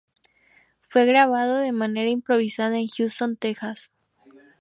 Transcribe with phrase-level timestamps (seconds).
[0.79, 3.91] Fue grabado de manera improvisada en Houston, Texas.